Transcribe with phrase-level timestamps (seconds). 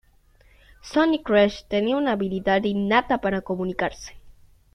[0.81, 4.15] Sonny Criss tenía una habilidad innata para comunicarse.